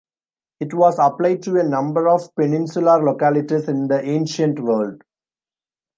[0.59, 5.03] It was applied to a number of peninsular localities in the ancient world.